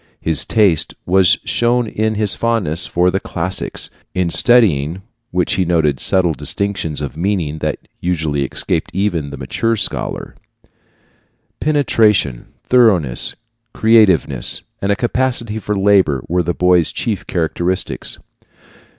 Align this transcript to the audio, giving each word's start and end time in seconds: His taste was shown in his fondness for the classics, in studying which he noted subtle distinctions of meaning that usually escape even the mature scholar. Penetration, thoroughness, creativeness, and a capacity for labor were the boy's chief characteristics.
His 0.19 0.45
taste 0.45 0.95
was 1.05 1.37
shown 1.45 1.85
in 1.85 2.15
his 2.15 2.33
fondness 2.33 2.87
for 2.87 3.11
the 3.11 3.19
classics, 3.19 3.91
in 4.15 4.31
studying 4.31 5.03
which 5.29 5.53
he 5.53 5.63
noted 5.63 5.99
subtle 5.99 6.33
distinctions 6.33 7.01
of 7.01 7.15
meaning 7.15 7.59
that 7.59 7.87
usually 7.99 8.43
escape 8.43 8.87
even 8.93 9.29
the 9.29 9.37
mature 9.37 9.75
scholar. 9.75 10.33
Penetration, 11.59 12.47
thoroughness, 12.63 13.35
creativeness, 13.75 14.63
and 14.81 14.91
a 14.91 14.95
capacity 14.95 15.59
for 15.59 15.77
labor 15.77 16.23
were 16.27 16.41
the 16.41 16.55
boy's 16.55 16.91
chief 16.91 17.27
characteristics. 17.27 18.17